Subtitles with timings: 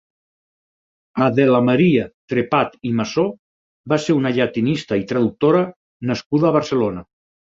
[1.25, 3.25] Adela Maria Trepat i Massó
[3.93, 5.63] va ser una llatinista i traductora
[6.13, 7.07] nascuda a Barcelona.